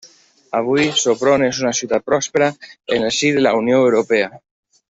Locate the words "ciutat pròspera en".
1.81-3.07